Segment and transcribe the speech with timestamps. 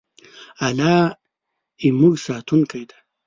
[0.65, 0.95] الله
[1.83, 2.97] زموږ ساتونکی دی.